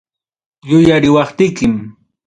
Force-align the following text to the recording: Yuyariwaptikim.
Yuyariwaptikim. 0.69 1.75